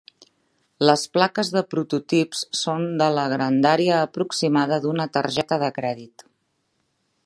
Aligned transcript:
Les 0.89 1.03
plaques 1.17 1.51
de 1.55 1.61
prototips 1.73 2.41
són 2.61 2.81
de 3.03 3.11
la 3.19 3.27
grandària 3.37 4.01
aproximada 4.09 4.83
d'una 4.87 5.09
targeta 5.19 5.65
de 5.67 5.75
crèdit. 5.81 6.31